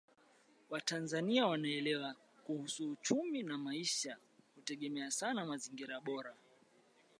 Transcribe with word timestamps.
Watanzania 0.69 1.47
wanaelewa 1.47 2.15
kuhusu 2.45 2.91
uchumi 2.91 3.43
na 3.43 3.57
maisha 3.57 4.17
hutegemea 4.55 5.11
sana 5.11 5.45
mazingira 5.45 6.01
bora 6.01 6.35